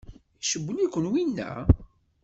Icewwel-iken 0.41 1.05
winna? 1.13 1.49